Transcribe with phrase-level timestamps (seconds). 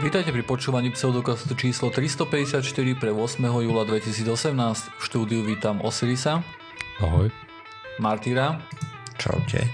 [0.00, 2.64] Vítajte pri počúvaní pseudokastu číslo 354
[2.96, 3.44] pre 8.
[3.44, 4.24] júla 2018.
[4.88, 6.40] V štúdiu vítam Osirisa.
[6.96, 7.28] Ahoj.
[8.00, 8.56] Martyra.
[9.20, 9.68] Čaute.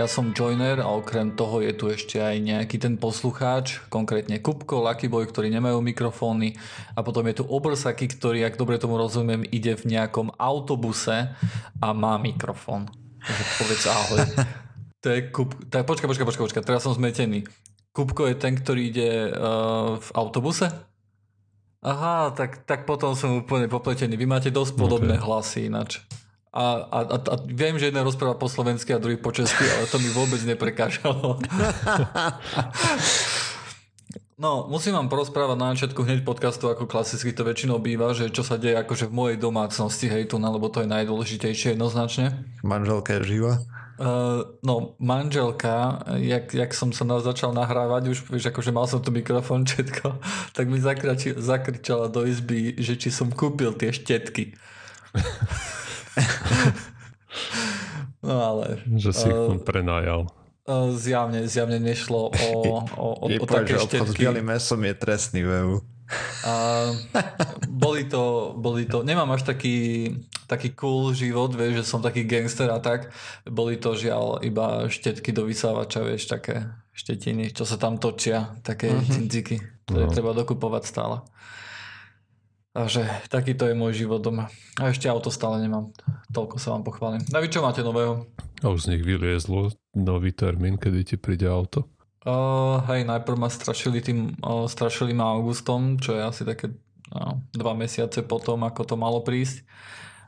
[0.00, 4.80] Ja som Joiner a okrem toho je tu ešte aj nejaký ten poslucháč, konkrétne Kupko,
[4.80, 6.56] Luckyboy, ktorí nemajú mikrofóny
[6.96, 11.36] a potom je tu Obrsaky, ktorý, ak dobre tomu rozumiem, ide v nejakom autobuse
[11.84, 12.88] a má mikrofón.
[13.20, 14.20] Takže povedz ahoj.
[15.00, 15.56] To je Kup...
[15.72, 17.48] Tak počkaj, počkaj, počkaj, počkaj, teraz som zmetený.
[17.90, 20.70] Kupko je ten, ktorý ide uh, v autobuse?
[21.80, 24.14] Aha, tak, tak potom som úplne popletený.
[24.14, 25.24] Vy máte dosť podobné okay.
[25.24, 26.04] hlasy ináč.
[26.50, 29.86] A, a, a, a viem, že jeden rozpráva po slovensky a druhý po česky, ale
[29.86, 31.38] to mi vôbec neprekážalo.
[34.40, 38.40] No, musím vám porozprávať na začiatku hneď podcastu, ako klasicky to väčšinou býva, že čo
[38.40, 42.48] sa deje akože v mojej domácnosti, hej, tu, lebo to je najdôležitejšie jednoznačne.
[42.64, 43.60] Manželka je živa?
[44.00, 49.12] Uh, no, manželka, jak, jak som sa začal nahrávať, už vieš, akože mal som tu
[49.12, 50.16] mikrofón, všetko,
[50.56, 54.56] tak mi zakrači, zakričala do izby, že či som kúpil tie štetky.
[58.24, 58.80] no ale...
[58.88, 60.32] Že si uh, ich prenajal.
[60.64, 64.32] Uh, zjavne, zjavne nešlo o, o, o, o také štetky.
[64.40, 65.84] mesom je trestný v
[66.42, 66.52] a
[67.68, 70.10] boli to, boli to, nemám až taký,
[70.50, 73.14] taký cool život, vieš, že som taký gangster a tak.
[73.46, 78.92] Boli to žiaľ iba štetky do vysávača, vieš, také štetiny, čo sa tam točia, také
[78.92, 79.86] mm-hmm.
[79.86, 80.12] ktoré no.
[80.12, 81.16] treba dokupovať stále.
[82.70, 84.46] Takže takýto je môj život doma.
[84.78, 85.90] A ešte auto stále nemám.
[86.30, 87.22] Toľko sa vám pochválim.
[87.34, 88.30] A vy čo máte nového?
[88.62, 91.90] A už z nich vyliezlo nový termín, kedy ti príde auto?
[92.20, 97.40] Uh, hej, najprv ma strašili tým, uh, strašili ma augustom, čo je asi také uh,
[97.56, 99.64] dva mesiace potom, ako to malo prísť.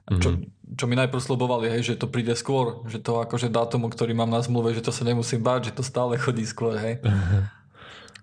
[0.08, 0.20] Mm-hmm.
[0.24, 0.28] Čo,
[0.72, 4.32] čo mi najprv slobovali, hej, že to príde skôr, že to akože dátum, ktorý mám
[4.32, 6.96] na zmluve, že to sa nemusím báť, že to stále chodí skôr, hej.
[7.04, 7.42] Mm-hmm.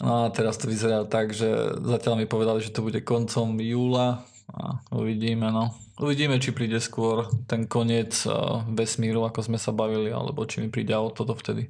[0.01, 1.45] No a teraz to vyzerá tak, že
[1.83, 5.77] zatiaľ mi povedali, že to bude koncom júla a uvidíme, no.
[5.99, 10.71] Uvidíme, či príde skôr ten koniec uh, vesmíru, ako sme sa bavili, alebo či mi
[10.71, 11.69] príde auto to vtedy.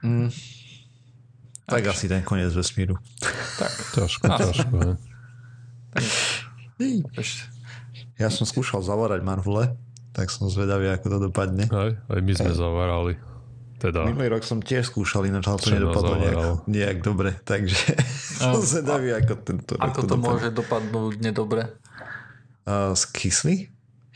[0.00, 0.30] Mm.
[1.66, 1.98] Tak Až.
[1.98, 2.94] asi ten koniec vesmíru.
[3.58, 3.72] Tak.
[3.98, 4.76] Ťažko, ťažko.
[8.16, 9.74] Ja som skúšal zavarať Marvule,
[10.14, 11.66] tak som zvedavý, ako to dopadne.
[11.68, 12.56] Aj, aj my sme aj.
[12.56, 13.14] zavarali.
[13.76, 14.08] Teda...
[14.08, 17.76] Minulý rok som tiež skúšal, ináč to nedopadlo nejak, nejak dobre, takže
[18.40, 21.76] no, som zvedavý, ako tento rok Ako to, to môže dopadnúť nedobre?
[22.64, 23.68] Uh, skysli?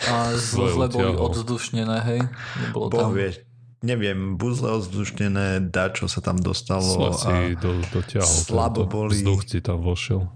[0.09, 2.21] A zle boli odzdušnené, hej?
[2.65, 3.13] Nebolo Boh tam...
[3.13, 3.37] vie,
[3.81, 6.85] neviem, buzle ozdušnené, čo sa tam dostalo.
[6.85, 8.37] Slad si do, dotiahol.
[8.45, 9.17] Slabo boli.
[9.21, 10.29] Vzduch si tam vošiel.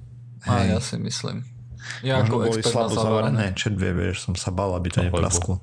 [0.45, 1.45] A ja si myslím.
[2.01, 3.53] Ja ako boli slabo zavarené.
[3.53, 5.61] Čet vie, vieš, som sa bal, aby to neprasklo.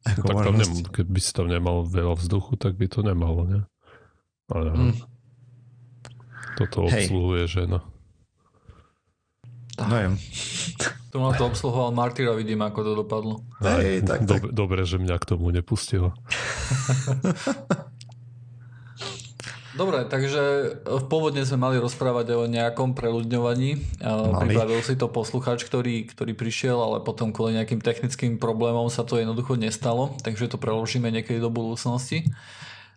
[0.00, 3.60] Ako tak tam nem, keby si tam nemal veľa vzduchu, tak by to nemalo, ne?
[4.48, 4.94] Ale mm.
[6.56, 7.52] toto obsluhuje Hej.
[7.52, 7.78] žena.
[9.76, 10.14] No jem.
[11.10, 13.34] Tu ma to obsluhoval Martyra, vidím, ako to dopadlo.
[13.58, 14.46] Hej, tak, tak.
[14.54, 16.14] Dobre, že mňa k tomu nepustila.
[19.70, 20.42] Dobre, takže
[20.82, 23.98] v pôvodne sme mali rozprávať o nejakom preľudňovaní.
[24.38, 29.18] Pripravil si to posluchač, ktorý, ktorý prišiel, ale potom kvôli nejakým technickým problémom sa to
[29.18, 32.28] jednoducho nestalo, takže to preložíme niekedy do budúcnosti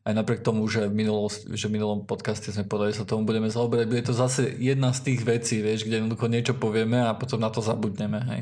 [0.03, 3.23] aj napriek tomu, že v, minulom, že v minulom podcaste sme povedali, že sa tomu
[3.23, 7.15] budeme zaoberať, bude to zase jedna z tých vecí, vieš, kde jednoducho niečo povieme a
[7.15, 8.41] potom na to zabudneme, hej.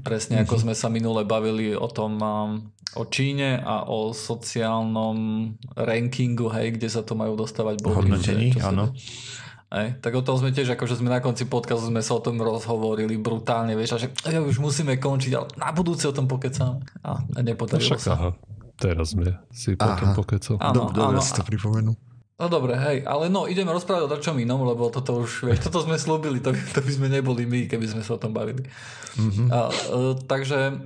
[0.00, 0.62] Presne ako mhm.
[0.64, 2.50] sme sa minule bavili o tom, um,
[2.96, 8.08] o Číne a o sociálnom rankingu, hej, kde sa to majú dostávať body.
[8.08, 8.96] Hodnotení, áno.
[9.68, 12.40] Hej, tak o tom sme tiež, akože sme na konci podcastu sme sa o tom
[12.40, 16.80] rozhovorili brutálne, vieš, a že ja už musíme končiť, ale na budúce o tom pokecám.
[17.04, 18.16] A nepodarilo sa.
[18.16, 19.94] Aha teraz sme si Aha.
[19.94, 20.56] potom pokecal.
[20.60, 21.96] Áno, dobre si to pripomenul.
[22.34, 25.86] No dobre, hej, ale no ideme rozprávať o čom inom, lebo toto už, vieš, toto
[25.86, 28.66] sme slúbili, to, to by sme neboli my, keby sme sa o tom bavili.
[29.14, 29.48] Mm-hmm.
[29.54, 30.82] A, e, takže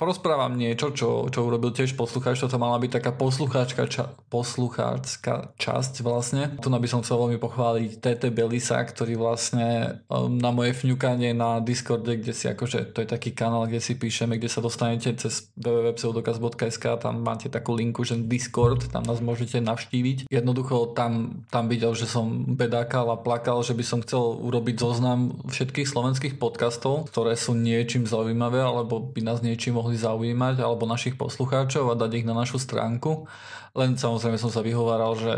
[0.00, 2.40] porozprávam niečo, čo, čo urobil tiež poslucháč.
[2.40, 6.56] Toto mala byť taká poslucháčka, ča, poslucháčska časť vlastne.
[6.56, 11.60] Tu by som chcel veľmi pochváliť TT Belisa, ktorý vlastne um, na moje fňukanie na
[11.60, 15.52] Discorde, kde si akože, to je taký kanál, kde si píšeme, kde sa dostanete cez
[15.60, 20.32] www.pseudokaz.sk, tam máte takú linku, že Discord, tam nás môžete navštíviť.
[20.32, 25.44] Jednoducho tam, tam videl, že som bedákal a plakal, že by som chcel urobiť zoznam
[25.50, 30.86] všetkých slovenských podcastov, ktoré sú niečím zaujímavé, alebo by nás niečím mohli mohli zaujímať alebo
[30.86, 33.26] našich poslucháčov a dať ich na našu stránku.
[33.70, 35.34] Len samozrejme som sa vyhováral, že,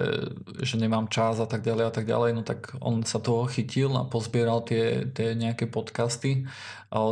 [0.64, 3.92] že nemám čas a tak ďalej a tak ďalej, no tak on sa toho chytil
[3.92, 6.48] a pozbieral tie, tie nejaké podcasty,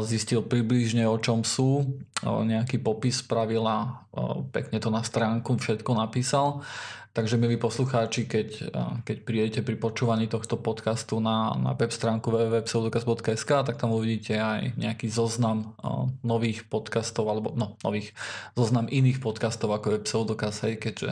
[0.04, 4.00] zistil približne o čom sú, nejaký popis spravil a
[4.48, 6.64] pekne to na stránku všetko napísal.
[7.10, 8.70] Takže milí poslucháči, keď,
[9.02, 14.78] keď prídete pri počúvaní tohto podcastu na, na web stránku www.pseudokaz.sk, tak tam uvidíte aj
[14.78, 15.74] nejaký zoznam
[16.22, 18.14] nových podcastov, alebo no, nových
[18.54, 21.09] zoznam iných podcastov ako je Pseudokaz, hej, keďže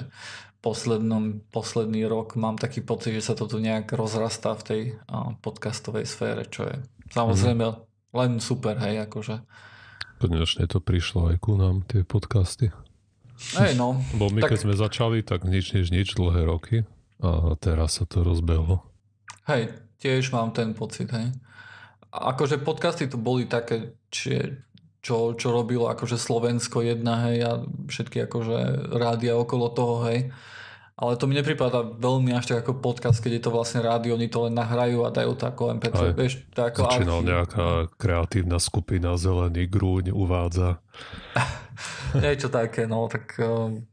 [0.59, 4.81] poslednom, posledný rok mám taký pocit, že sa to tu nejak rozrastá v tej
[5.41, 6.77] podcastovej sfére, čo je
[7.15, 7.77] samozrejme mm.
[8.19, 9.39] len super, hej, akože.
[10.19, 12.75] Konečne to prišlo aj ku nám, tie podcasty.
[13.55, 14.03] Hej, no.
[14.19, 14.50] Bo my tak...
[14.50, 16.83] keď sme začali, tak nič, nič, nič, dlhé roky
[17.23, 18.83] a teraz sa to rozbehlo.
[19.47, 21.31] Hej, tiež mám ten pocit, hej.
[22.11, 24.59] Akože podcasty tu boli také, či,
[25.08, 30.28] čo, čo robilo akože Slovensko jedna, hej, a všetky akože rádia okolo toho, hej.
[30.99, 34.28] Ale to mi nepripadá veľmi až tak ako podcast, keď je to vlastne rádio, oni
[34.28, 35.94] to len nahrajú a dajú to ako MP3.
[35.94, 37.31] Aj, vieš, to ako začínal archív.
[37.31, 40.82] nejaká kreatívna skupina Zelený grúň uvádza.
[42.19, 43.87] Niečo také, no tak um,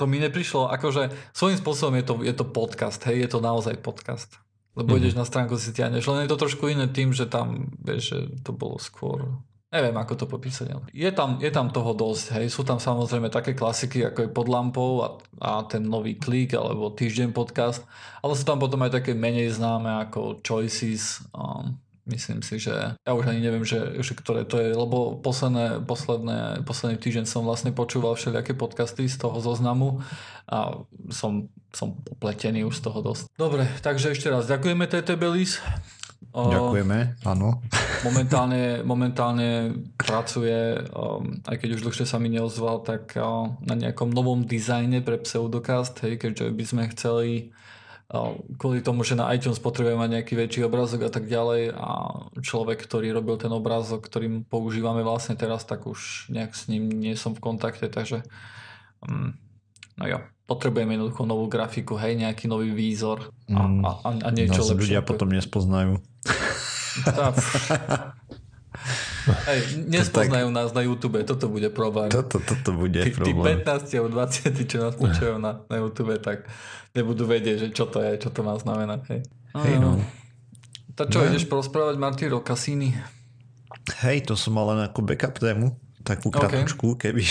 [0.00, 3.76] to mi neprišlo, akože svojím spôsobom je to, je to podcast, hej, je to naozaj
[3.84, 4.40] podcast.
[4.72, 5.12] Lebo mm-hmm.
[5.12, 8.18] ideš na stránku si tiahneš, len je to trošku iné tým, že tam, vieš, že
[8.40, 10.90] to bolo skôr Neviem, ako to popísať.
[10.90, 12.42] Je tam, je tam toho dosť.
[12.42, 12.46] Hej.
[12.50, 15.08] Sú tam samozrejme také klasiky, ako je Pod lampou a,
[15.38, 17.86] a ten nový klik alebo Týždeň podcast.
[18.18, 21.22] Ale sú tam potom aj také menej známe ako Choices.
[21.30, 21.78] Um,
[22.10, 26.66] myslím si, že ja už ani neviem, že, že ktoré to je, lebo posledné, posledné,
[26.66, 30.02] posledný týždeň som vlastne počúval všelijaké podcasty z toho zoznamu
[30.50, 30.82] a
[31.14, 33.30] som, som opletený už z toho dosť.
[33.38, 35.14] Dobre, takže ešte raz ďakujeme TT
[36.30, 37.58] Ďakujeme, áno.
[38.06, 44.14] Momentálne, momentálne pracuje, um, aj keď už dlhšie sa mi neozval, tak uh, na nejakom
[44.14, 47.50] novom dizajne pre Pseudocast, hej, keďže by sme chceli
[48.14, 51.90] uh, kvôli tomu, že na iTunes potrebujeme mať nejaký väčší obrázok a tak ďalej a
[52.38, 57.18] človek, ktorý robil ten obrázok, ktorým používame vlastne teraz, tak už nejak s ním nie
[57.18, 58.22] som v kontakte, takže
[59.02, 59.34] um,
[60.00, 60.18] no jo,
[60.48, 63.82] potrebujeme jednoducho novú grafiku, hej, nejaký nový výzor a, mm.
[63.84, 63.90] a,
[64.24, 64.80] a niečo Nás lepšie.
[64.80, 66.00] ľudia potom nespoznajú.
[67.06, 67.30] Tá,
[69.46, 70.56] Hej, nespoznajú tak...
[70.56, 72.08] nás na YouTube, toto bude problém.
[72.08, 73.60] Toto, toto bude tí, problém.
[73.60, 76.48] Tí 15 alebo 20, čo nás počujú na, na YouTube, tak
[76.96, 79.00] nebudú vedieť, že čo to je, čo to má znamenať.
[79.12, 79.20] Hej,
[79.60, 80.00] hej no.
[80.96, 81.28] Tak čo, no.
[81.28, 82.96] ideš porozprávať Martýro Cassini?
[84.02, 87.12] Hej, to som mal len ako backup tému takú kratučku, okay.
[87.12, 87.22] keby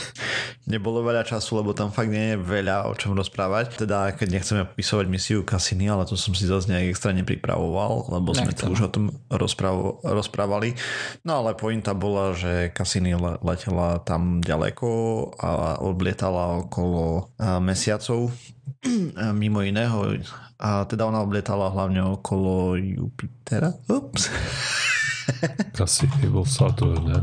[0.72, 3.86] nebolo veľa času, lebo tam fakt nie je veľa o čom rozprávať.
[3.86, 8.34] Teda keď nechceme opisovať misiu Cassini, ale to som si zase nejak extra nepripravoval, lebo
[8.34, 10.74] sme tu už o tom rozpráv- rozprávali.
[11.22, 14.88] No ale pointa bola, že Cassini letela tam ďaleko
[15.38, 17.30] a odlietala okolo
[17.62, 18.34] mesiacov
[19.38, 20.18] mimo iného.
[20.56, 23.76] A teda ona oblietala hlavne okolo Jupitera.
[23.86, 24.32] Ups.
[25.78, 27.18] Cassini bol Saturn, ne?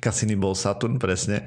[0.00, 1.44] Cassini bol Saturn, presne.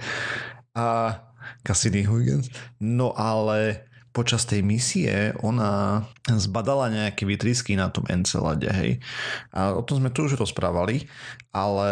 [0.75, 1.18] A
[1.66, 2.50] Cassini Huygens.
[2.80, 9.04] No ale počas tej misie ona zbadala nejaké vytrysky na tom Encelade, hej.
[9.52, 11.12] A o tom sme tu už rozprávali,
[11.52, 11.92] ale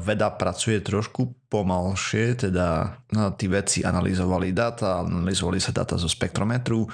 [0.00, 6.88] veda pracuje trošku pomalšie, teda no, tí vedci analyzovali data, analyzovali sa data zo spektrometru,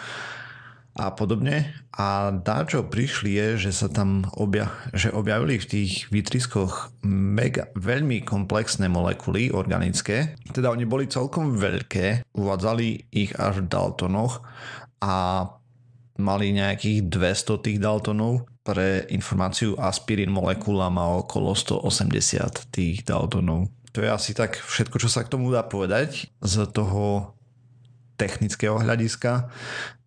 [0.99, 1.71] a podobne.
[1.95, 7.71] A na čo prišli je, že sa tam obja- že objavili v tých výtriskoch mega,
[7.79, 10.35] veľmi komplexné molekuly organické.
[10.51, 14.43] Teda oni boli celkom veľké, uvádzali ich až v Daltonoch
[14.99, 15.47] a
[16.19, 18.51] mali nejakých 200 tých Daltonov.
[18.67, 23.71] Pre informáciu aspirín molekula má okolo 180 tých Daltonov.
[23.97, 27.38] To je asi tak všetko, čo sa k tomu dá povedať z toho
[28.19, 29.47] technického hľadiska.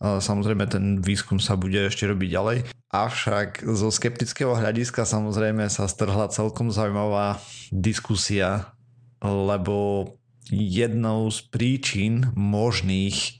[0.03, 2.57] Samozrejme ten výskum sa bude ešte robiť ďalej.
[2.91, 7.39] Avšak zo skeptického hľadiska samozrejme sa strhla celkom zaujímavá
[7.71, 8.75] diskusia,
[9.23, 10.11] lebo
[10.51, 13.39] jednou z príčin možných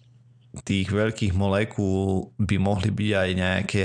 [0.63, 3.81] tých veľkých molekúl by mohli byť aj nejaké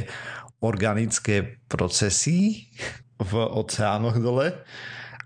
[0.63, 2.71] organické procesy
[3.19, 4.55] v oceánoch dole,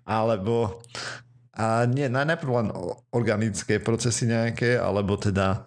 [0.09, 0.81] alebo
[1.54, 2.69] a nie, najprv len
[3.11, 5.66] organické procesy nejaké, alebo teda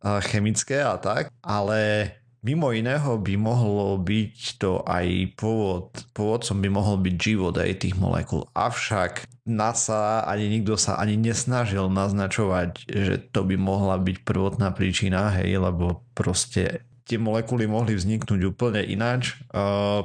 [0.00, 6.96] chemické a tak, ale mimo iného by mohlo byť to aj pôvod, pôvodcom by mohol
[7.04, 8.48] byť život aj tých molekúl.
[8.56, 15.36] Avšak NASA ani nikto sa ani nesnažil naznačovať, že to by mohla byť prvotná príčina,
[15.36, 19.34] hej, lebo proste tie molekuly mohli vzniknúť úplne ináč,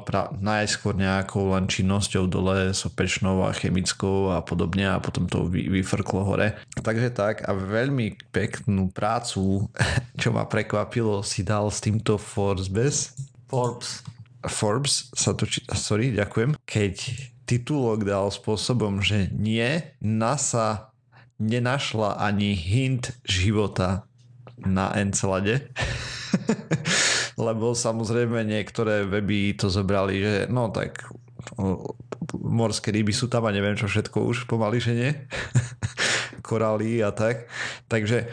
[0.02, 5.70] pra, najskôr nejakou len činnosťou dole sopečnou a chemickou a podobne a potom to vy,
[5.70, 6.58] vyfrklo hore.
[6.74, 9.70] Takže tak a veľmi peknú prácu,
[10.22, 13.14] čo ma prekvapilo, si dal s týmto Forbes.
[13.54, 14.02] Forbes.
[14.50, 15.62] Forbes sa to či...
[15.78, 16.58] Sorry, ďakujem.
[16.66, 16.96] Keď
[17.46, 20.90] titulok dal spôsobom, že nie, NASA
[21.38, 24.10] nenašla ani hint života
[24.58, 25.70] na Encelade.
[27.46, 31.04] Lebo samozrejme niektoré weby to zobrali, že no tak
[32.34, 35.12] morské ryby sú tam a neviem čo všetko už pomaly, že nie.
[36.48, 37.50] Korály a tak.
[37.90, 38.30] Takže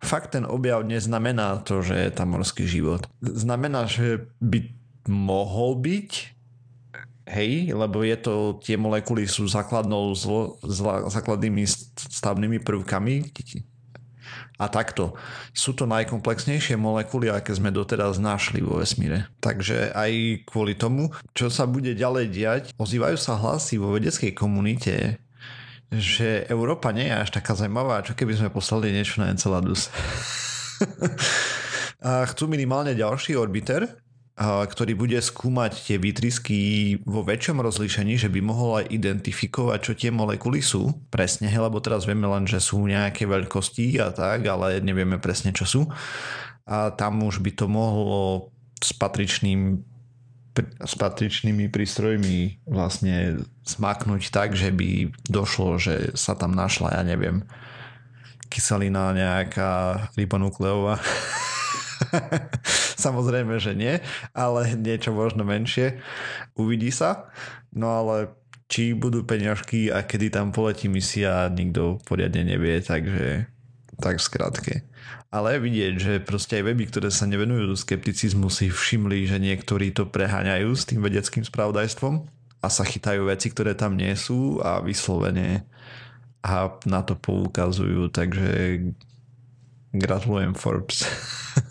[0.00, 3.04] fakt ten objav neznamená to, že je tam morský život.
[3.20, 4.72] Znamená, že by
[5.10, 6.10] mohol byť,
[7.28, 13.28] hej, lebo je to, tie molekuly sú základnou, zlo, zla, základnými stavnými prvkami
[14.58, 15.16] a takto.
[15.50, 19.30] Sú to najkomplexnejšie molekuly, aké sme doteraz našli vo vesmíre.
[19.42, 25.18] Takže aj kvôli tomu, čo sa bude ďalej diať, ozývajú sa hlasy vo vedeckej komunite,
[25.92, 29.92] že Európa nie je až taká zaujímavá, čo keby sme poslali niečo na Enceladus.
[32.02, 34.01] a chcú minimálne ďalší orbiter,
[34.40, 36.60] ktorý bude skúmať tie výtrysky
[37.04, 42.08] vo väčšom rozlíšení, že by mohol aj identifikovať, čo tie molekuly sú presne, lebo teraz
[42.08, 45.82] vieme len, že sú nejaké veľkosti a tak, ale nevieme presne, čo sú.
[46.64, 48.48] A tam už by to mohlo
[48.80, 49.84] s patričným
[50.84, 57.48] s patričnými prístrojmi vlastne smaknúť tak, že by došlo, že sa tam našla, ja neviem,
[58.52, 61.00] kyselina nejaká ribonukleová
[63.04, 63.98] Samozrejme, že nie,
[64.36, 66.00] ale niečo možno menšie.
[66.54, 67.32] Uvidí sa.
[67.72, 68.36] No ale
[68.72, 73.48] či budú peňažky a kedy tam poletí misia, nikto poriadne nevie, takže
[74.00, 74.88] tak skrátke.
[75.32, 80.08] Ale vidieť, že proste aj weby, ktoré sa nevenujú skepticizmu, si všimli, že niektorí to
[80.08, 82.24] preháňajú s tým vedeckým spravodajstvom
[82.60, 85.64] a sa chytajú veci, ktoré tam nie sú a vyslovene
[86.42, 88.80] a na to poukazujú, takže
[89.92, 91.04] gratulujem Forbes.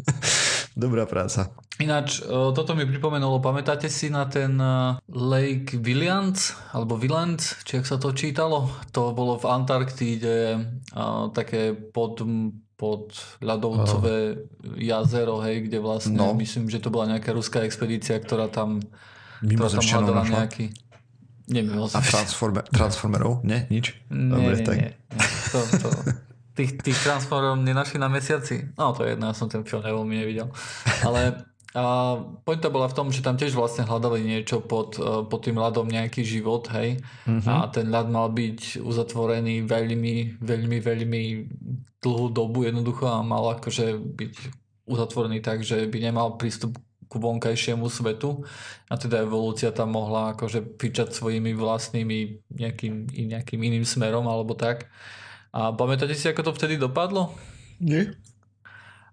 [0.78, 1.52] Dobrá práca.
[1.82, 7.82] Ináč, e, toto mi pripomenulo, pamätáte si na ten e, Lake Williams, alebo Willand, či
[7.82, 8.70] ak sa to čítalo?
[8.94, 10.60] To bolo v Antarktíde e,
[11.34, 12.22] také pod,
[12.78, 14.78] pod ľadovcové oh.
[14.78, 16.38] jazero, hej, kde vlastne, no.
[16.38, 18.80] myslím, že to bola nejaká ruská expedícia, ktorá tam,
[19.42, 20.72] ktorá tam hľadala nejaký...
[21.52, 23.44] Neviem, A transformer, Transformerov?
[23.44, 23.92] Nie, nič?
[24.08, 24.78] Nie, Dobre, nie, tak.
[24.80, 24.92] nie.
[25.52, 25.88] To, to,
[26.56, 28.76] tých, tých Transformerov nenašli na mesiaci.
[28.76, 30.52] No to je jedno, ja som ten film veľmi nevidel.
[31.08, 35.40] Ale a pointa bola v tom, že tam tiež vlastne hľadali niečo pod, e, pod
[35.40, 37.00] tým ľadom, nejaký život, hej.
[37.24, 37.48] Mm-hmm.
[37.48, 41.24] A ten ľad mal byť uzatvorený veľmi, veľmi, veľmi
[42.04, 44.34] dlhú dobu jednoducho a mal akože byť
[44.84, 46.76] uzatvorený tak, že by nemal prístup
[47.08, 48.44] ku vonkajšiemu svetu
[48.88, 54.88] a teda evolúcia tam mohla akože fičať svojimi vlastnými nejakým, nejakým iným smerom alebo tak.
[55.52, 57.36] A pamätáte si, ako to vtedy dopadlo?
[57.84, 58.16] Nie.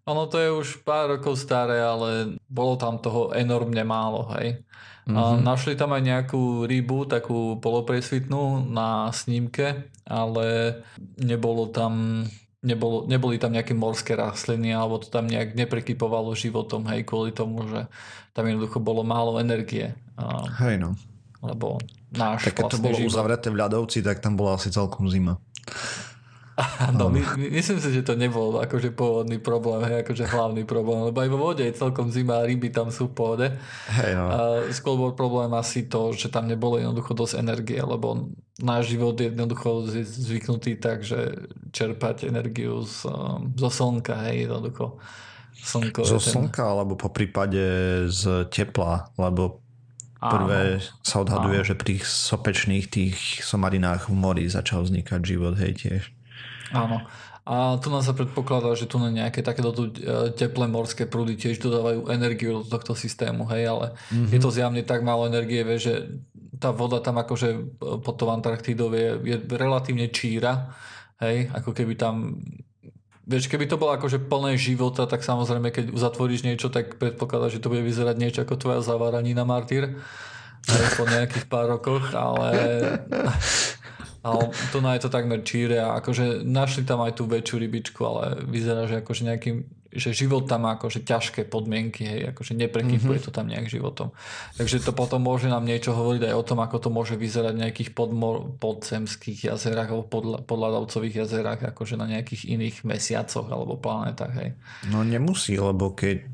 [0.08, 4.64] Ono to je už pár rokov staré, ale bolo tam toho enormne málo, hej.
[5.08, 5.16] Mm-hmm.
[5.16, 5.40] A mhm.
[5.44, 10.80] našli tam aj nejakú rybu, takú polopresvitnú na snímke, ale
[11.16, 12.24] nebolo tam
[12.62, 17.66] nebolo, neboli tam nejaké morské rastliny alebo to tam nejak neprekypovalo životom, hej, kvôli tomu,
[17.70, 17.86] že
[18.34, 19.94] tam jednoducho bolo málo energie.
[20.58, 20.98] Hej no.
[21.38, 21.78] Lebo
[22.10, 23.10] náš Tak keď to bolo život...
[23.14, 25.38] uzavreté v ľadovci, tak tam bola asi celkom zima.
[26.90, 31.06] No, my, my, myslím si, že to nebol akože pôvodný problém, hej, akože hlavný problém,
[31.06, 33.46] lebo aj vo vode je celkom zima a ryby tam sú v pohode.
[33.94, 34.26] Hej, no.
[34.26, 34.38] a
[34.74, 39.30] skôr bol problém asi to, že tam nebolo jednoducho dosť energie, lebo náš život je
[39.30, 44.98] jednoducho zvyknutý tak, že čerpať energiu z, um, zo slnka, hej, jednoducho.
[45.58, 46.32] Slnko zo ten...
[46.34, 47.62] slnka, alebo po prípade
[48.10, 49.62] z tepla, lebo
[50.18, 50.98] Prvé Áno.
[51.06, 51.68] sa odhaduje, Áno.
[51.70, 56.17] že pri sopečných tých somarinách v mori začal vznikať život, hej tiež.
[56.72, 57.04] Áno.
[57.48, 59.88] A tu nás sa predpokladá, že tu na nejaké takéto e,
[60.36, 64.32] teplé morské prúdy tiež dodávajú energiu do tohto systému, hej, ale mm-hmm.
[64.36, 66.12] je to zjavne tak málo energie, vie, že
[66.60, 67.58] tá voda tam akože e,
[68.04, 70.76] pod tou Antarktidou je, je relatívne číra,
[71.24, 72.36] hej, ako keby tam
[73.28, 77.60] Vieš, keby to bolo akože plné života, tak samozrejme, keď uzatvoríš niečo, tak predpokladá, že
[77.60, 80.00] to bude vyzerať niečo ako tvoja zaváranina martyr
[80.96, 82.48] po nejakých pár rokoch, ale
[84.22, 88.00] ale tu na je to takmer číre a akože našli tam aj tú väčšiu rybičku,
[88.02, 89.56] ale vyzerá, že akože nejakým
[89.88, 93.32] že život tam má akože ťažké podmienky, hej, akože neprekypuje mm-hmm.
[93.32, 94.12] to tam nejak životom.
[94.60, 97.62] Takže to potom môže nám niečo hovoriť aj o tom, ako to môže vyzerať v
[97.64, 104.32] nejakých podmor, podzemských jazerách alebo pod, podľadovcových jazerách, akože na nejakých iných mesiacoch alebo planetách,
[104.36, 104.50] hej.
[104.92, 106.28] No nemusí, lebo keď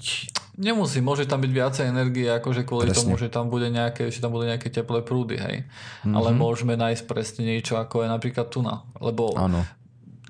[0.55, 3.11] Nemusí, môže tam byť viacej energie, akože kvôli presne.
[3.11, 5.67] tomu, že tam bude nejaké, že tam bude nejaké teplé prúdy, hej.
[5.67, 6.15] Mm-hmm.
[6.15, 8.87] Ale môžeme nájsť presne niečo, ako je napríklad tuna.
[9.03, 9.67] Lebo ano.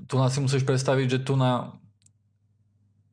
[0.09, 1.77] tuna si musíš predstaviť, že tuna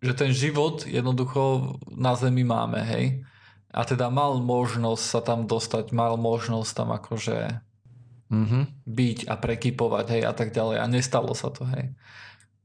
[0.01, 3.21] že ten život jednoducho na Zemi máme, hej.
[3.69, 7.61] A teda mal možnosť sa tam dostať, mal možnosť tam akože
[8.33, 8.63] mm-hmm.
[8.89, 10.81] byť a prekypovať, hej, a tak ďalej.
[10.81, 11.93] A nestalo sa to, hej.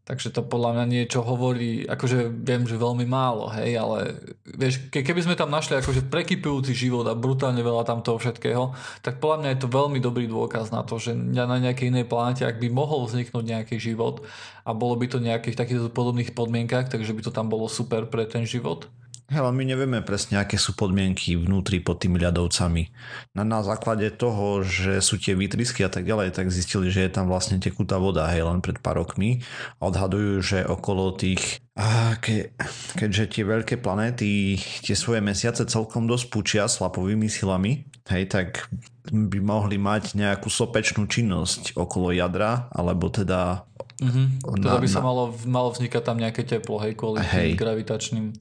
[0.06, 4.14] Takže to podľa mňa niečo hovorí, akože viem, že veľmi málo, hej, ale
[4.46, 8.70] vieš, ke, keby sme tam našli akože prekypujúci život a brutálne veľa tam toho všetkého,
[9.02, 12.46] tak podľa mňa je to veľmi dobrý dôkaz na to, že na nejakej inej planete,
[12.46, 14.22] ak by mohol vzniknúť nejaký život
[14.62, 18.30] a bolo by to nejakých takých podobných podmienkach, takže by to tam bolo super pre
[18.30, 18.86] ten život,
[19.26, 22.94] Hele, my nevieme presne, aké sú podmienky vnútri pod tými ľadovcami.
[23.34, 27.10] Na, na základe toho, že sú tie výtrysky a tak ďalej, tak zistili, že je
[27.10, 29.42] tam vlastne tekutá voda, hej, len pred pár rokmi.
[29.82, 32.54] A odhadujú, že okolo tých a ke,
[32.96, 38.70] keďže tie veľké planéty tie svoje mesiace celkom dosť púčia slapovými silami, hej, tak
[39.10, 43.66] by mohli mať nejakú sopečnú činnosť okolo jadra, alebo teda...
[44.00, 44.26] Mm-hmm.
[44.62, 47.58] Teda by sa malo, malo vznikať tam nejaké teplo, hej, kvôli hej.
[47.58, 48.38] gravitačným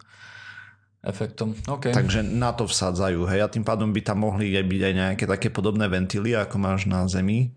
[1.05, 1.53] efektom.
[1.69, 1.93] Okay.
[1.93, 3.29] Takže na to vsádzajú.
[3.29, 6.89] Hej, a tým pádom by tam mohli byť aj nejaké také podobné ventily, ako máš
[6.89, 7.53] na Zemi,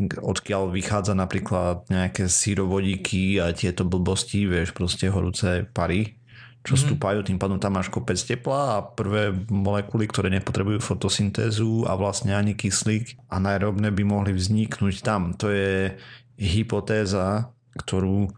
[0.00, 6.16] odkiaľ vychádza napríklad nejaké sírovodíky a tieto blbosti, vieš, proste horúce pary,
[6.60, 6.86] čo mm-hmm.
[6.92, 12.36] stúpajú, tým pádom tam máš kopec tepla a prvé molekuly, ktoré nepotrebujú fotosyntézu a vlastne
[12.36, 15.32] ani kyslík anaerobné by mohli vzniknúť tam.
[15.40, 15.96] To je
[16.36, 18.28] hypotéza, ktorú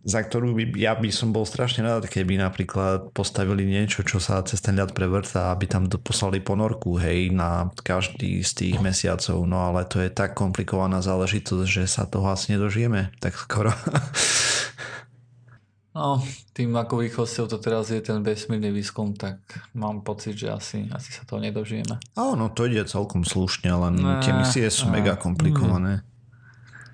[0.00, 4.40] za ktorú by, ja by som bol strašne rád, keby napríklad postavili niečo, čo sa
[4.40, 9.60] cez ten ľad prevrta, aby tam poslali ponorku, hej, na každý z tých mesiacov, no
[9.68, 13.72] ale to je tak komplikovaná záležitosť, že sa toho asi nedožijeme tak skoro.
[15.90, 16.22] No,
[16.54, 19.42] tým ako rýchlosťou to teraz je ten vesmírny výskum, tak
[19.74, 21.98] mám pocit, že asi, asi sa toho nedožijeme.
[22.14, 26.06] Áno, to ide celkom slušne, len ne, tie misie sú ne, mega komplikované.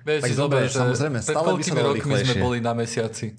[0.07, 3.35] Vieš tak dobre, že samozrejme, stále koľkými rokmi sme boli na mesiaci.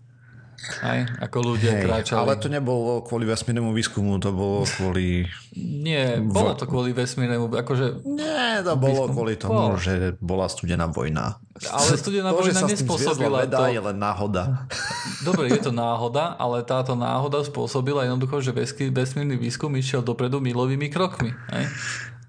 [0.82, 2.18] Aj, ako ľudia Hej, kráčali.
[2.18, 5.22] Ale to nebolo kvôli vesmírnemu výskumu, to bolo kvôli...
[5.54, 8.02] Nie, bolo to kvôli vesmírnemu, akože...
[8.02, 9.14] Nie, to bolo výskum.
[9.14, 9.78] kvôli tomu, bolo.
[9.78, 11.38] že bola studená vojna.
[11.62, 13.70] Ale studená to, vojna nespôsobila veda, to...
[13.70, 14.66] je len náhoda.
[15.26, 18.50] Dobre, je to náhoda, ale táto náhoda spôsobila jednoducho, že
[18.90, 21.38] vesmírny výskum išiel dopredu milovými krokmi.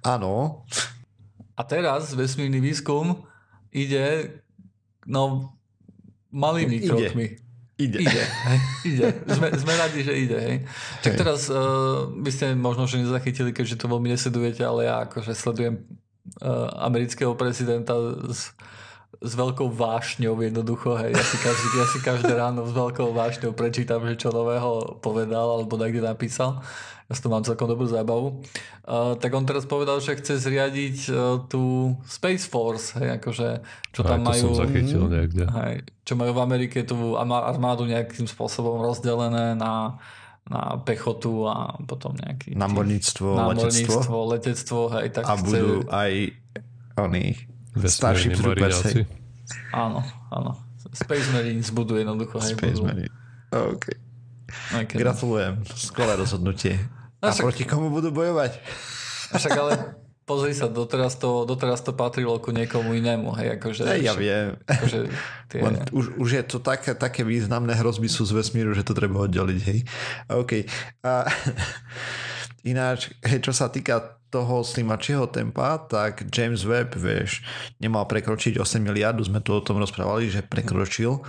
[0.05, 0.63] Áno.
[1.57, 3.25] A teraz vesmírny výskum
[3.73, 4.05] ide
[5.09, 5.53] no
[6.29, 6.87] malými ide.
[6.87, 7.27] krokmi.
[7.79, 8.03] Ide.
[8.03, 8.59] Ide, hej,
[8.91, 9.07] ide.
[9.31, 10.35] Sme, sme radi, že ide.
[10.35, 10.57] Hej.
[10.99, 15.31] Tak teraz uh, by ste možno, že nezachytili, keďže to veľmi nesledujete, ale ja akože
[15.31, 15.87] sledujem
[16.43, 17.95] uh, amerického prezidenta
[18.27, 18.51] s,
[19.19, 20.95] s veľkou vášňou jednoducho.
[20.95, 21.11] Hej.
[21.11, 25.59] Ja, si každý, ja si každé ráno s veľkou vášňou prečítam, že čo nového povedal
[25.59, 26.63] alebo niekde napísal
[27.09, 28.45] ja s to mám celkom dobrú zábavu.
[28.85, 34.05] Uh, tak on teraz povedal, že chce zriadiť uh, tú Space Force, hej, akože, čo
[34.05, 34.53] tam majú...
[34.53, 35.49] som zachytil niekde.
[35.49, 39.97] Hej, čo majú v Amerike tú armádu nejakým spôsobom rozdelené na
[40.49, 42.57] na pechotu a potom nejaký...
[42.57, 44.17] Námorníctvo, letectvo.
[44.33, 45.45] letectvo, hej, tak A chce...
[45.45, 46.13] budú aj
[46.97, 49.05] oni Starship Troopers, hej.
[49.73, 50.01] Áno,
[50.33, 50.51] áno.
[50.89, 52.41] Space Marines budú jednoducho.
[52.41, 53.13] Space Marines.
[53.53, 53.85] OK.
[54.73, 54.97] okay.
[54.97, 55.61] Gratulujem.
[55.73, 56.81] Skvelé rozhodnutie.
[57.21, 57.43] A, však...
[57.45, 58.57] proti komu budú bojovať?
[59.29, 59.73] A však ale
[60.29, 63.33] pozri sa, doteraz to, doteraz to patrilo ku niekomu inému.
[63.33, 64.57] Hej, akože, hey, ja viem.
[64.69, 65.09] Akože
[65.49, 65.59] tie...
[65.65, 69.25] Len už, už je to také, také významné hrozby sú z vesmíru, že to treba
[69.25, 69.61] oddeliť.
[69.65, 69.79] Hej.
[70.29, 70.65] OK.
[71.01, 71.25] A,
[72.63, 77.41] ináč, hej, čo sa týka toho slimačieho tempa, tak James Webb, vieš,
[77.81, 81.25] nemal prekročiť 8 miliardu, sme tu o tom rozprávali, že prekročil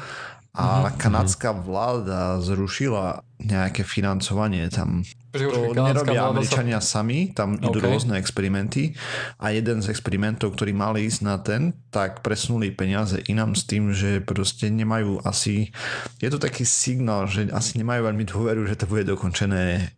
[0.51, 0.99] a mm-hmm.
[0.99, 5.07] kanadská vláda zrušila nejaké financovanie tam.
[5.31, 6.99] To nerobia Američania sa...
[6.99, 7.87] sami, tam idú okay.
[7.87, 8.99] rôzne experimenty
[9.39, 13.95] a jeden z experimentov, ktorý mali ísť na ten, tak presunuli peniaze inám s tým,
[13.95, 15.71] že proste nemajú asi,
[16.19, 19.95] je to taký signál, že asi nemajú veľmi dôveru, že to bude dokončené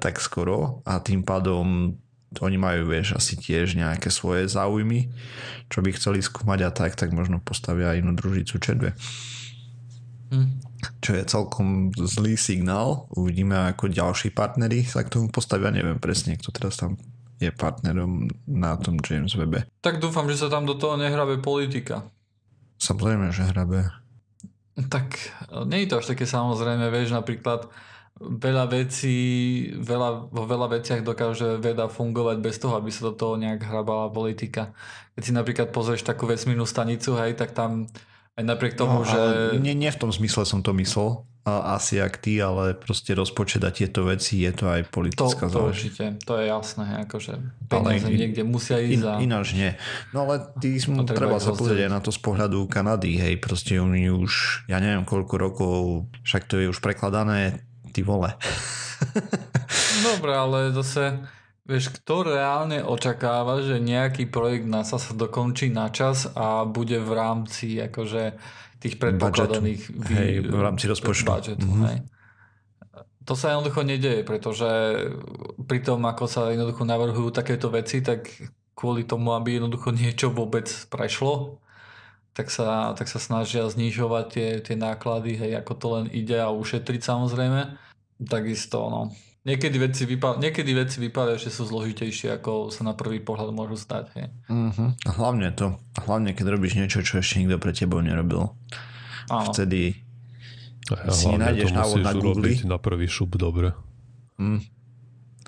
[0.00, 1.96] tak skoro a tým pádom
[2.40, 5.12] oni majú, vieš, asi tiež nejaké svoje záujmy,
[5.68, 8.96] čo by chceli skúmať a tak, tak možno postavia inú družicu čedve.
[10.32, 10.48] Hm.
[11.04, 13.04] Čo je celkom zlý signál.
[13.12, 15.68] Uvidíme, ako ďalší partnery sa k tomu postavia.
[15.68, 16.96] Neviem presne, kto teraz tam
[17.36, 19.68] je partnerom na tom James Webe.
[19.84, 22.06] Tak dúfam, že sa tam do toho nehrabe politika.
[22.80, 23.92] Samozrejme, že hrabe.
[24.88, 25.04] Tak
[25.68, 27.68] nie je to až také samozrejme, vieš, napríklad
[28.20, 29.16] veľa vecí,
[29.76, 34.12] veľa, vo veľa veciach dokáže veda fungovať bez toho, aby sa do toho nejak hrabala
[34.12, 34.76] politika.
[35.16, 37.88] Keď si napríklad pozrieš takú vesmírnu stanicu, hej, tak tam
[38.38, 39.20] aj napriek tomu, no, že...
[39.60, 43.74] Nie, nie v tom zmysle som to myslel, asi ak ty, ale proste rozpočet a
[43.74, 47.32] tieto veci je to aj politická to, to určite, to je jasné, akože
[47.66, 49.14] peniaze ale niekde musia ísť in, a...
[49.18, 49.74] Ináč nie.
[50.14, 53.34] No ale ty no, treba, treba sa pozrieť aj na to z pohľadu Kanady, hej,
[53.42, 55.74] proste oni už, ja neviem koľko rokov,
[56.22, 58.32] však to je už prekladané, ty vole.
[60.08, 61.20] Dobre, ale zase
[61.62, 67.12] Vieš, kto reálne očakáva, že nejaký projekt NASA sa dokončí na čas a bude v
[67.14, 68.34] rámci akože
[68.82, 70.14] tých predpokladaných vý...
[70.18, 71.30] hej, v rámci rozpočtu.
[71.30, 71.86] Budgetu, mm-hmm.
[71.86, 71.98] hej.
[73.22, 74.66] To sa jednoducho nedieje, pretože
[75.62, 78.26] pri tom, ako sa jednoducho navrhujú takéto veci, tak
[78.74, 81.61] kvôli tomu, aby jednoducho niečo vôbec prešlo,
[82.32, 86.48] tak sa, tak sa snažia znižovať tie, tie náklady, hej, ako to len ide a
[86.48, 87.76] ušetriť samozrejme.
[88.24, 89.12] Takisto, no.
[89.42, 93.74] Niekedy veci, vypá- niekedy veci vypadajú, že sú zložitejšie, ako sa na prvý pohľad môžu
[93.74, 94.14] stať.
[94.14, 94.26] Hej.
[95.02, 95.82] A hlavne to.
[95.98, 98.54] Hlavne, keď robíš niečo, čo ešte nikto pre tebou nerobil.
[99.26, 99.50] Áno.
[99.50, 99.98] Vtedy
[100.90, 102.54] a si nájdeš návod na Google.
[102.66, 103.74] na prvý šup dobre.
[104.38, 104.62] Mm.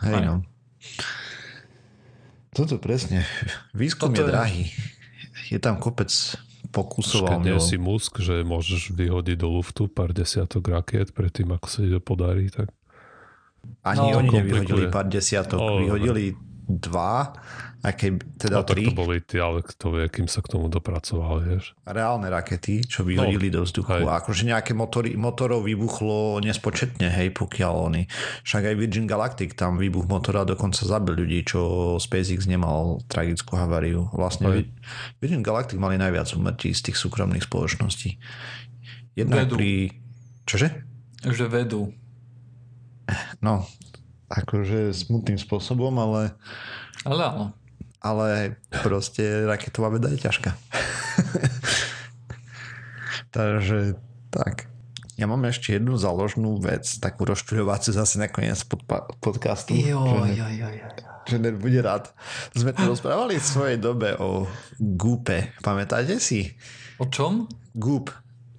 [0.03, 0.35] Hej, no.
[2.55, 3.27] Toto presne.
[3.75, 4.63] Výskum Toto je drahý.
[5.51, 6.11] Je tam kopec
[6.75, 7.31] pokusov.
[7.31, 11.79] Keď nie si musk, že môžeš vyhodiť do luftu pár desiatok raket predtým, ako sa
[11.87, 12.75] ti to podarí, tak
[13.87, 16.35] ani no, oni nevyhodili pár desiatok, no, vyhodili
[16.65, 17.33] dva,
[17.85, 18.89] a keď teda no, tri.
[18.89, 21.77] to boli tie, ale kto vie, kým sa k tomu dopracoval, vieš.
[21.85, 24.01] Reálne rakety, čo vyhodili no, do vzduchu.
[24.01, 24.09] Hej.
[24.09, 28.03] A akože nejaké motory, motorov vybuchlo nespočetne, hej, pokiaľ oni.
[28.41, 31.61] Však aj Virgin Galactic, tam výbuch motora dokonca zabil ľudí, čo
[32.01, 34.09] SpaceX nemal tragickú haváriu.
[34.17, 34.73] Vlastne hej.
[35.21, 38.17] Virgin Galactic mali najviac umrtí z tých súkromných spoločností.
[39.13, 39.93] Jedna pri...
[40.49, 40.73] Čože?
[41.21, 41.93] Že vedú.
[43.45, 43.69] No,
[44.33, 46.33] akože smutným spôsobom, ale...
[47.05, 47.47] Ale áno.
[48.05, 50.53] Ale proste raketová veda je ťažká.
[53.37, 53.97] Takže
[54.29, 54.69] tak.
[55.15, 58.83] Ja mám ešte jednu záložnú vec, takú rozčuľovaciu zase nakoniec pod,
[59.23, 59.73] podcastu.
[59.73, 60.87] Jo, že, jo, jo, jo.
[61.25, 62.13] Že bude rád.
[62.53, 64.45] Sme tu rozprávali v svojej dobe o
[64.77, 65.57] Goope.
[65.65, 66.53] Pamätáte si?
[67.01, 67.49] O čom?
[67.73, 68.13] Goop.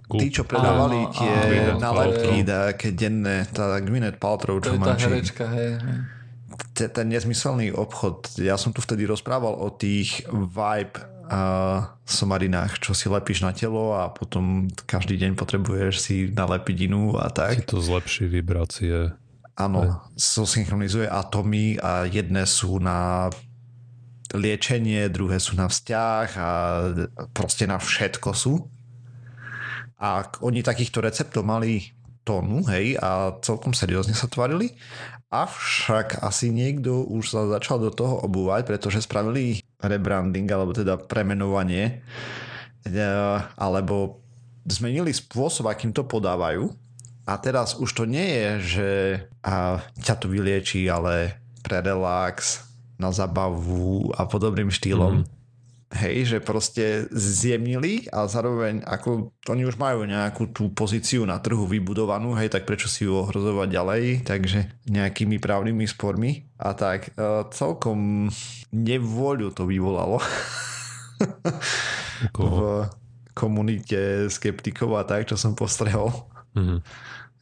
[0.05, 1.33] Tí, čo predávali áno, tie
[1.73, 4.93] áno, nálepky, také denné, tá Gwyneth Paltrow, čo má.
[4.93, 6.14] To je tá herečka, hej, hej.
[6.75, 10.99] Ten, ten nezmyselný obchod, ja som tu vtedy rozprával o tých vibe
[11.31, 17.15] uh, somarinách, čo si lepíš na telo a potom každý deň potrebuješ si nalepiť inú
[17.15, 17.63] a tak.
[17.63, 19.15] Si to zlepší vibrácie.
[19.55, 23.31] Áno, zosynchronizuje atomy a jedné sú na
[24.35, 26.49] liečenie, druhé sú na vzťah a
[27.31, 28.67] proste na všetko sú.
[29.95, 31.95] A oni takýchto receptov mali
[32.27, 34.75] tónu, hej, a celkom seriózne sa tvarili.
[35.43, 41.99] Avšak asi niekto už sa začal do toho obúvať, pretože spravili rebranding, alebo teda premenovanie,
[42.87, 43.09] e,
[43.59, 44.23] alebo
[44.63, 46.71] zmenili spôsob, akým to podávajú.
[47.25, 48.89] A teraz už to nie je, že
[49.99, 55.23] ťa to vylieči, ale pre relax, na zabavu a podobným štýlom.
[55.23, 55.25] Mm.
[55.93, 61.69] Hej, že proste zjemnili a zároveň ako oni už majú nejakú tú pozíciu na trhu
[61.69, 66.49] vybudovanú, hej, tak prečo si ju ohrozovať ďalej, takže nejakými právnymi spormi.
[66.57, 68.27] A tak uh, celkom
[68.73, 70.17] nevôľu to vyvolalo.
[72.33, 72.89] V
[73.37, 76.09] komunite skeptikov a tak, čo som postrehol.
[76.57, 76.79] Mm-hmm.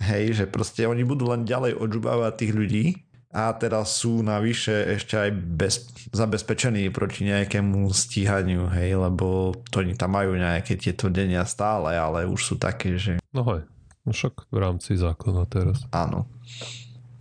[0.03, 2.85] Hej, že proste oni budú len ďalej odžubávať tých ľudí
[3.33, 5.73] a teraz sú navyše ešte aj bez,
[6.13, 12.29] zabezpečení proti nejakému stíhaniu, hej, lebo to oni tam majú nejaké tieto denia stále, ale
[12.29, 13.17] už sú také, že...
[13.33, 13.65] No hej,
[14.05, 15.81] no však v rámci zákona teraz.
[15.89, 16.29] Áno.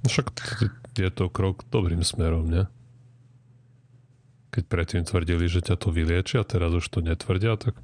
[0.04, 0.36] No však
[1.00, 2.68] je to krok dobrým smerom, nie?
[4.52, 7.80] Keď predtým tvrdili, že ťa to vyliečia, teraz už to netvrdia, tak...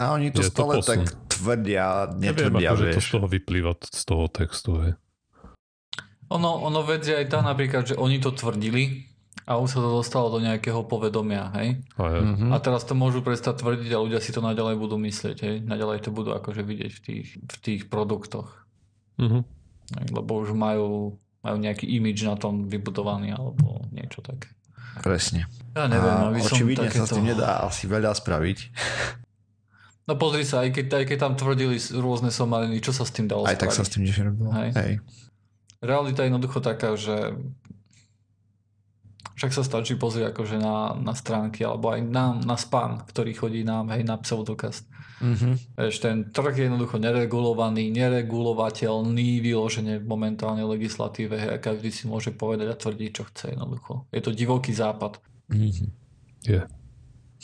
[0.00, 4.02] A oni to stále to tak tvrdia, netvrdia, Neviem, akože to z toho vyplýva z
[4.08, 4.92] toho textu, hej.
[6.32, 9.06] Ono, ono vedie aj tá napríklad, že oni to tvrdili
[9.46, 11.78] a už sa to dostalo do nejakého povedomia, hej?
[11.94, 12.50] A, mm-hmm.
[12.50, 15.56] a teraz to môžu prestať tvrdiť a ľudia si to naďalej budú myslieť, hej?
[15.62, 18.66] Naďalej to budú akože vidieť v tých, v tých produktoch.
[19.22, 19.42] Mm-hmm.
[20.02, 21.14] Hej, lebo už majú,
[21.46, 24.50] majú nejaký imidž na tom vybudovaný alebo niečo také.
[24.98, 25.46] Presne.
[25.78, 27.06] Ja neviem, a aby očividne takéto...
[27.06, 28.58] sa s tým nedá asi veľa spraviť.
[30.06, 33.26] No pozri sa, aj keď, aj keď tam tvrdili rôzne somariny, čo sa s tým
[33.26, 33.62] dalo Aj spraviť?
[33.62, 34.50] tak sa s tým nič nerobilo.
[34.54, 34.70] Hej.
[34.74, 34.92] Hej.
[35.84, 37.36] Realita je jednoducho taká, že
[39.36, 43.60] však sa stačí pozrieť akože na, na stránky alebo aj na, na spam, ktorý chodí
[43.68, 44.88] nám hej, na pseudokast.
[45.20, 45.76] Mm-hmm.
[45.76, 52.32] Eš, ten trh je jednoducho neregulovaný, neregulovateľný vyloženie momentálne legislatíve hej, a každý si môže
[52.32, 54.08] povedať a tvrdiť, čo chce jednoducho.
[54.08, 55.20] Je to divoký západ.
[55.52, 55.88] Mm-hmm.
[56.48, 56.72] Yeah.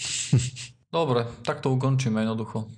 [0.97, 2.69] Dobre, tak to ukončíme jednoducho.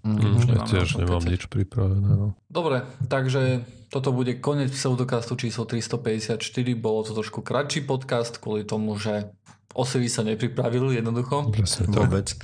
[0.00, 2.08] Mm, ja tiež nemám nič pripravené.
[2.16, 2.32] No.
[2.48, 6.38] Dobre, takže toto bude koniec pseudokastu číslo 354.
[6.78, 9.34] Bolo to trošku kratší podcast kvôli tomu, že
[9.74, 11.50] Osevy sa nepripravil jednoducho.
[11.50, 12.34] Presne Vôbec.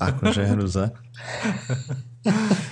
[0.00, 0.92] Akože hruza.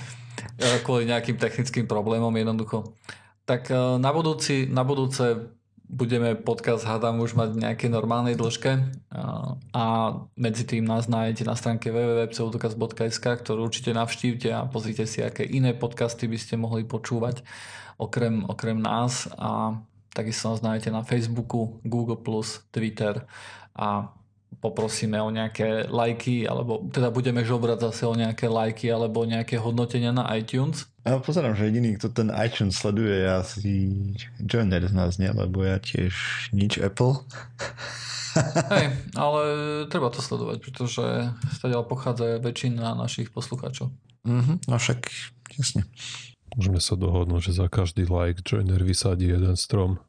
[0.85, 2.93] kvôli nejakým technickým problémom jednoducho.
[3.49, 5.49] Tak e, na, budúci, na budúce
[5.89, 8.71] budeme podcast hádam už mať nejaké normálnej dĺžke.
[9.71, 9.83] A
[10.35, 15.77] medzi tým nás nájdete na stránke www.pseudokaz.sk, ktorú určite navštívte a pozrite si, aké iné
[15.77, 17.45] podcasty by ste mohli počúvať
[18.01, 19.29] okrem, okrem nás.
[19.37, 19.79] A
[20.11, 22.17] takisto nás nájdete na Facebooku, Google+,
[22.73, 23.23] Twitter.
[23.75, 24.09] A
[24.59, 30.15] poprosíme o nejaké lajky, alebo teda budeme žobrať zase o nejaké lajky alebo nejaké hodnotenia
[30.15, 30.89] na iTunes.
[31.05, 33.73] Ja pozerám, že jediný, kto ten iTunes sleduje, je asi
[34.41, 35.29] Joiner z nás, nie?
[35.29, 37.21] Lebo ja tiež nič Apple.
[38.73, 39.41] Hej, ale
[39.87, 41.05] treba to sledovať, pretože
[41.55, 43.93] stadiaľ pochádza väčšina našich poslucháčov.
[44.25, 45.07] Mm-hmm, no však,
[45.61, 45.85] jasne.
[46.57, 50.01] Môžeme sa dohodnúť, že za každý like Joiner vysadí jeden strom.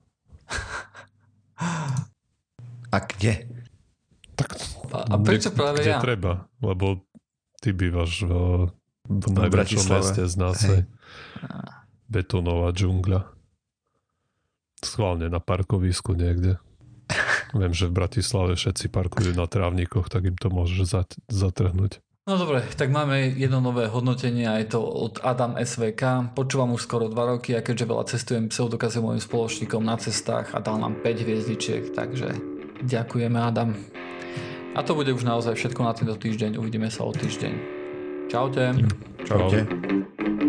[2.89, 3.53] A kde?
[4.33, 4.57] Tak,
[4.97, 6.01] a, a prečo kde, práve kde ja?
[6.01, 7.05] treba, lebo
[7.61, 8.33] ty bývaš v,
[9.07, 10.59] v najväčšom meste z nás.
[10.67, 10.85] Hej.
[12.07, 13.27] Betónová džungľa.
[14.83, 16.61] Schválne na parkovisku niekde.
[17.55, 22.03] Viem, že v Bratislave všetci parkujú na trávnikoch, tak im to môžeš zat- zatrhnúť.
[22.27, 26.35] No dobre, tak máme jedno nové hodnotenie a je to od Adam SVK.
[26.35, 30.59] Počúvam už skoro 2 roky a keďže veľa cestujem pseudokaze mojim spoločníkom na cestách a
[30.59, 32.35] dal nám 5 hviezdičiek, takže
[32.83, 33.79] ďakujeme Adam.
[34.75, 36.59] A to bude už naozaj všetko na tento týždeň.
[36.59, 37.86] Uvidíme sa o týždeň.
[38.29, 38.75] Čaute.
[39.25, 39.67] Čaute.
[39.67, 40.46] Čaute.